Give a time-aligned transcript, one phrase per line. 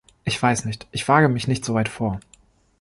[0.23, 2.19] Ich weiß nicht, ich wage mich nicht soweit vor.